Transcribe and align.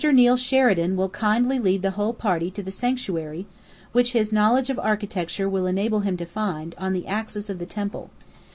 Neill 0.11 0.35
Sheridan 0.35 0.95
will 0.95 1.09
kindly 1.09 1.59
lead 1.59 1.83
the 1.83 1.91
whole 1.91 2.15
party 2.15 2.49
to 2.49 2.63
the 2.63 2.71
sanctuary, 2.71 3.45
which 3.91 4.13
his 4.13 4.33
knowledge 4.33 4.71
of 4.71 4.79
architecture 4.79 5.47
will 5.47 5.67
enable 5.67 5.99
him 5.99 6.17
to 6.17 6.25
find, 6.25 6.73
on 6.79 6.93
the 6.93 7.05
axis 7.05 7.51
of 7.51 7.59
the 7.59 7.67
temple. 7.67 8.09